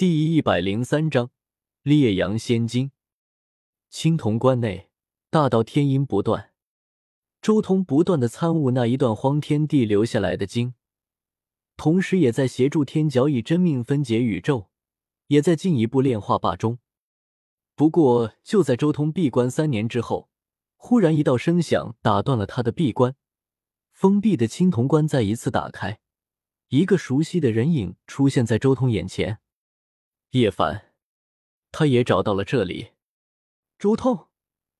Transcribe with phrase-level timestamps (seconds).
[0.00, 1.28] 第一百零三章
[1.82, 2.90] 烈阳仙金。
[3.90, 4.88] 青铜关内，
[5.28, 6.52] 大道天音不断，
[7.42, 10.72] 周通不断的参悟那一段荒天地留下来的经，
[11.76, 14.70] 同时也在协助天角以真命分解宇宙，
[15.26, 16.78] 也在进一步炼化霸中。
[17.74, 20.30] 不过，就在周通闭关三年之后，
[20.76, 23.14] 忽然一道声响打断了他的闭关，
[23.92, 26.00] 封闭的青铜关再一次打开，
[26.68, 29.40] 一个熟悉的人影出现在周通眼前。
[30.30, 30.92] 叶凡，
[31.72, 32.92] 他也找到了这里。
[33.78, 34.28] 周通，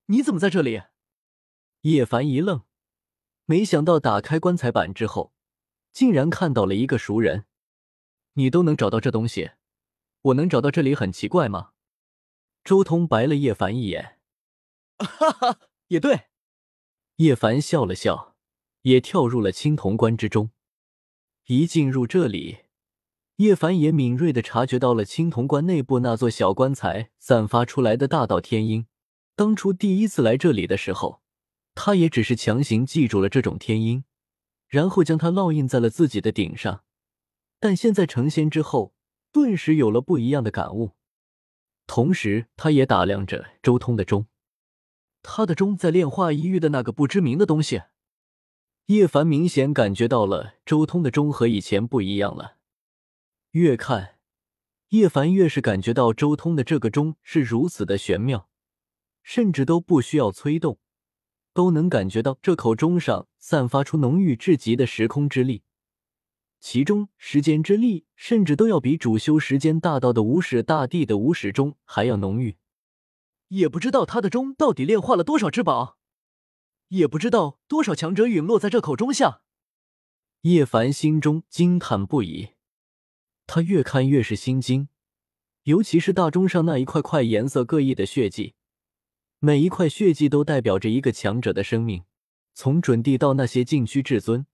[0.06, 0.82] 你怎么在这里？
[1.80, 2.64] 叶凡一愣，
[3.46, 5.34] 没想到打开棺材板之后，
[5.90, 7.46] 竟然看到了一个熟人。
[8.34, 9.50] 你都能找到这东西，
[10.22, 11.72] 我能找到这里很奇怪吗？
[12.62, 14.20] 周通白了叶凡一眼，
[14.98, 15.58] 哈哈，
[15.88, 16.28] 也对。
[17.16, 18.36] 叶凡笑了笑，
[18.82, 20.52] 也跳入了青铜棺之中。
[21.46, 22.66] 一进入这里，
[23.40, 28.86] 叶凡也敏锐的察觉到了青铜棺内部那座小棺材散发出来的大道天音。
[29.34, 31.22] 当初第一次来这里的时候，
[31.74, 34.04] 他也只是强行记住了这种天音，
[34.68, 36.82] 然后将它烙印在了自己的顶上。
[37.58, 38.92] 但现在成仙之后，
[39.32, 40.90] 顿时有了不一样的感悟。
[41.86, 44.26] 同时，他也打量着周通的钟，
[45.22, 47.84] 他的钟在炼化一域的那个不知名的东西。
[48.88, 52.58] 叶凡明显感觉到了周通的钟和以前不一样了。
[53.52, 54.20] 越看，
[54.90, 58.48] 叶凡越是感觉到周通的这个钟是如此的玄妙，
[59.24, 60.78] 甚至都不需要催动，
[61.52, 65.64] 都能感觉到这口钟上散发出浓郁至极的时空之力。
[66.60, 72.56] 其中时间之力，甚至都要比主修时间大道的无始大帝的无始钟还要浓郁。
[73.48, 75.98] 也不知道他的钟到底炼化了多少至宝，
[76.88, 79.42] 也不知道多少强者陨落在这口钟下。
[80.42, 82.50] 叶凡心中惊叹不已，
[83.52, 84.86] 他越看越是心惊，
[85.64, 88.54] 尤其是大钟上那一块块颜色各异的血迹，
[89.40, 92.04] 每一块血迹都代表着一个强者的生命，
[92.54, 94.46] 从准帝到那些禁区至尊，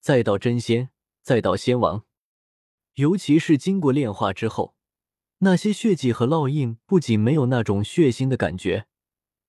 [0.00, 0.88] 再到真仙。
[1.20, 2.06] 再到仙王，
[2.94, 4.74] 尤其是经过炼化之后，
[5.40, 8.86] 那些血迹和烙印不仅没有那种血腥的感觉，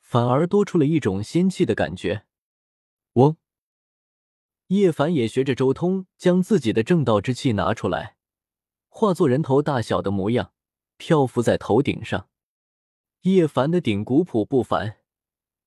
[0.01, 2.25] 反而多出了一种仙气的感觉。
[3.13, 3.38] 嗡！
[4.68, 8.18] 叶凡也学着周通，将自己的正道之气拿出来，
[8.94, 10.52] 化作人头大小的模样，
[10.97, 12.28] 漂浮在头顶上。
[13.22, 14.97] 叶凡的顶古朴不凡，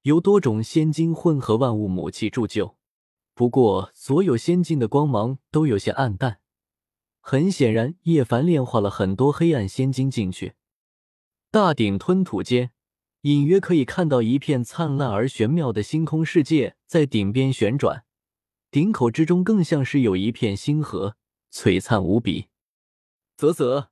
[0.03, 2.77] 由多种仙金混合万物母气铸就。
[3.33, 6.41] 不过，所有仙境的光芒都有些暗淡。
[7.21, 10.53] 很显然，叶凡炼化了很多黑暗仙晶进去。
[11.51, 12.73] 大鼎吞吐间，
[13.23, 18.05] 隐约可以看到一片灿烂而玄妙的星空世界在顶边旋转，
[18.71, 21.17] 顶口之中更像是有一片星河，
[21.51, 22.49] 璀璨无比。
[23.37, 23.89] 啧啧，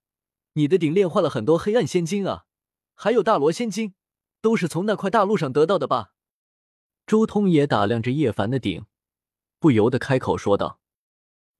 [0.52, 2.46] 你的鼎炼化了很多黑暗仙晶啊，
[2.94, 3.94] 还有大罗仙晶，
[4.40, 6.14] 都是从那块大陆上得到的吧？
[7.06, 8.86] 周通也打量着叶凡的鼎。
[9.58, 10.80] 不由得开口说道：“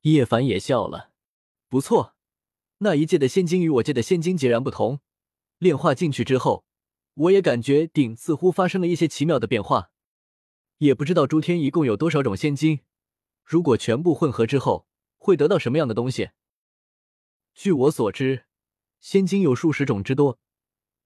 [0.03, 1.11] 叶凡也笑了，
[1.69, 2.15] 不错，
[2.79, 5.01] 那一届的仙晶与我届的仙晶截然不同。
[5.59, 6.65] 炼化进去之后，
[7.15, 9.91] 我也感觉鼎似乎发生了一些奇妙的变化。
[10.79, 12.81] 也不知道诸天一共有多少种仙晶，
[13.45, 14.89] 如果全部混合之后，
[15.19, 16.31] 会得到什么样的东西？
[17.55, 18.45] 据我所知，
[19.01, 20.39] 仙晶有数十种之多，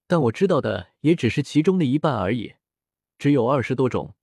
[0.06, 2.54] 但我知道的也只是其中的一半而已，
[3.18, 4.14] 只有二十多种。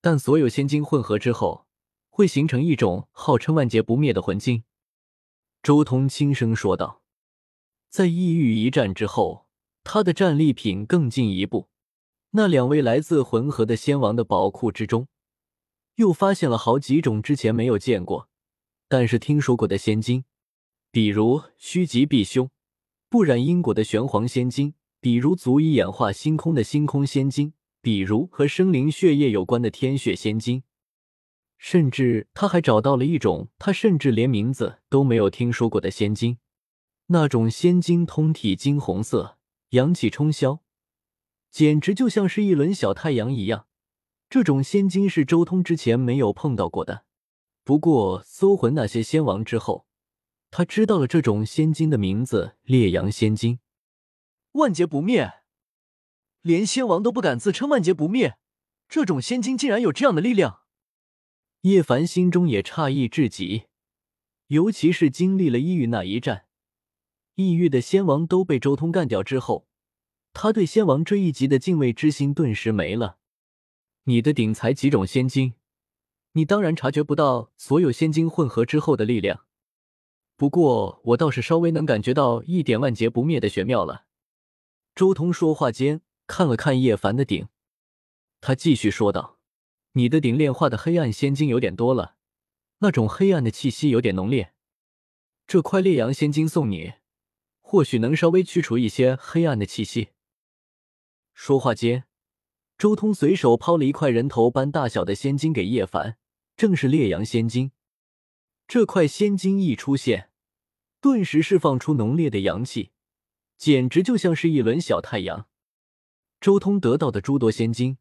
[0.00, 1.66] 但所有仙晶混合之后。”
[2.12, 4.64] 会形成一种号称万劫不灭的魂晶。
[5.62, 7.02] 周通轻声说道
[7.88, 9.46] ：“在异域一战之后，
[9.84, 11.70] 他的战利品更进一步。
[12.32, 15.06] 那两位来自魂河的仙王的宝库之中，
[15.94, 18.28] 又发现了好几种之前没有见过，
[18.86, 20.24] 但是听说过的仙晶，
[20.92, 22.50] 比如虚极必凶、
[23.08, 30.64] 不染因果的玄黄仙晶，比如足以演化星空的星空仙晶，比如和生灵血液有关的天血仙晶。”
[31.58, 36.38] 甚至他还找到了一种他甚至连名字都没有听说过的仙晶，
[37.08, 39.36] 那种仙晶通体金红色，
[39.70, 40.60] 阳气冲霄，
[41.50, 43.66] 简直就像是一轮小太阳一样。
[44.30, 47.04] 这种仙晶是周通之前没有碰到过的。
[47.62, 49.86] 不过搜魂那些仙王之后，
[50.50, 53.60] 他知道了这种仙金的名字——烈阳仙金，
[54.52, 55.34] 万劫不灭。
[56.42, 58.38] 连仙王都不敢自称万劫不灭，
[58.88, 60.62] 这种仙金竟然有这样的力量。
[61.60, 63.64] 叶凡心中也诧异至极，
[64.48, 66.46] 尤其是经历了异域那一战，
[67.34, 69.68] 异域的仙王都被周通干掉之后，
[70.32, 73.18] 他对仙王这一级的敬畏之心顿时没了。
[74.04, 75.52] 你的顶才几种仙金，
[76.32, 79.44] 你当然察觉不到所有仙金混合之后的力量。
[80.40, 84.06] 不过我倒是稍微能感觉到一点万劫不灭的玄妙了。
[84.94, 87.48] 周通说话间看了看叶凡的鼎，
[88.40, 89.38] 他继续说道
[89.92, 92.16] ：“你的鼎炼化的黑暗仙金有点多了，
[92.78, 94.54] 那种黑暗的气息有点浓烈。
[95.46, 96.94] 这块烈阳仙金送你，
[97.60, 100.08] 或许能稍微去除一些黑暗的气息。”
[101.34, 102.04] 说话间，
[102.78, 106.16] 周通随手抛了一块人头般大小的仙金给叶凡，
[106.56, 107.72] 正是烈阳仙金。
[108.66, 110.29] 这块仙金一出现。
[111.00, 112.90] 顿时释放出浓烈的阳气，
[113.56, 115.48] 简直就像是一轮小太阳。
[116.40, 117.96] 周通得到的诸多仙金，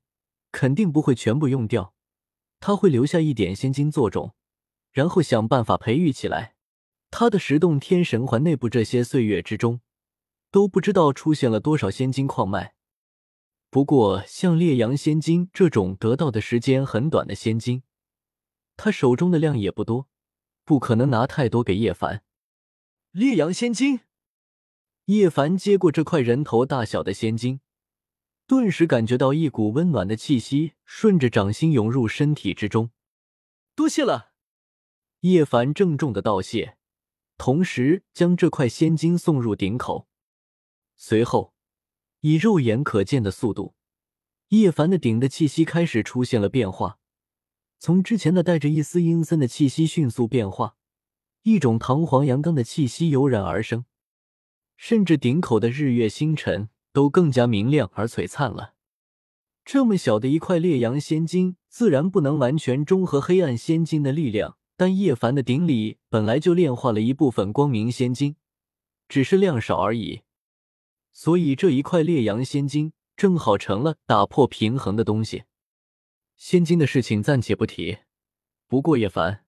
[0.51, 1.93] 肯定不会全部用掉，
[2.59, 4.35] 他会留下一点仙金做种，
[4.91, 6.55] 然后想办法培育起来。
[7.09, 9.81] 他的十洞天神环内部，这些岁月之中，
[10.51, 12.75] 都不知道出现了多少仙金矿脉。
[13.69, 17.83] 不过，像烈阳仙金这种得到的时间很短的仙金，
[18.75, 20.07] 他手中的量也不多，
[20.65, 22.23] 不可能拿太多给叶凡。
[23.11, 24.01] 烈阳仙金，
[25.05, 27.59] 叶凡接过这块人头大小的仙金，
[28.45, 32.91] 顿时感觉到一股温暖的气息顺着掌心涌入身体之中。
[33.73, 34.33] 多谢了，
[35.21, 36.77] 叶凡郑重的道谢，
[37.35, 40.07] 同时将这块仙金送入顶口。
[40.95, 41.55] 随后，
[42.19, 43.73] 以肉眼可见的速度，
[44.49, 46.99] 叶凡的顶的气息开始出现了变化，
[47.79, 50.75] 从之前的带着一丝阴森的气息迅速变化。
[51.43, 53.85] 一种堂皇阳刚的气息油然而生，
[54.77, 58.73] 甚至顶口的日月星辰都更加明亮而璀璨了。
[59.63, 64.57] 这么小的一块烈阳仙金，自然不能完全中和黑暗仙金的力量。
[64.75, 68.37] 但叶凡的鼎里本来就炼化了一部分光明仙金，
[69.09, 70.21] 只是量少而已，
[71.11, 75.43] 所以这一块烈阳仙金正好成了打破平衡的东西。
[76.37, 77.97] 仙金的事情暂且不提，
[78.69, 79.43] 不过叶凡。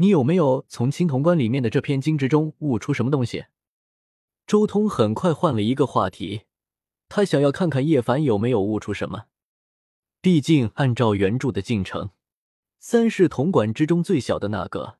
[0.00, 3.44] 你有没有从青铜棺里面的这篇经之中悟出什么东西？
[4.46, 6.44] 周通很快换了一个话题，
[7.10, 9.26] 他想要看看叶凡有没有悟出什么。
[10.22, 12.12] 毕竟按照原著的进程，
[12.78, 14.96] 三世铜管之中最小的那个，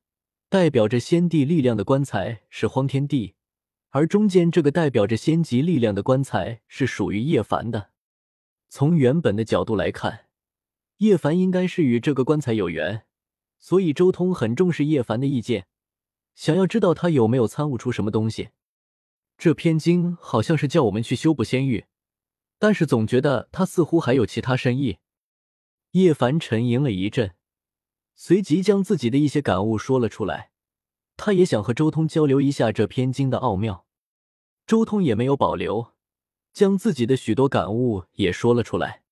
[0.50, 3.32] 代表着先帝力量的棺材是荒天帝，
[3.88, 7.92] 而中间这个代表着仙级力量的棺材是属于叶凡的。
[8.68, 10.26] 从原本的角度来看，
[10.98, 13.06] 叶凡应该是与这个棺材有缘。
[13.60, 15.66] 所以，周通很重视叶凡的意见，
[16.34, 18.48] 想要知道他有没有参悟出什么东西。
[19.36, 21.84] 这篇经好像是叫我们去修补仙域，
[22.58, 24.98] 但是总觉得他似乎还有其他深意。
[25.92, 27.34] 叶凡沉吟了一阵，
[28.14, 30.50] 随即将自己的一些感悟说了出来。
[31.16, 33.84] 他也想和周通交流一下这篇经的奥妙。
[34.66, 35.92] 周通也没有保留，
[36.52, 39.02] 将自己的许多感悟也说了出来。